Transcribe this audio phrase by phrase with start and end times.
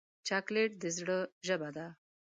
[0.27, 1.17] چاکلېټ د زړه
[1.47, 1.87] ژبه ده.